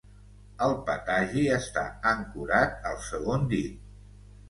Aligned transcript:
El 0.67 0.73
patagi 0.87 1.45
està 1.59 1.85
ancorat 2.15 2.91
al 2.93 3.01
segon 3.13 3.51
dit. 3.57 3.91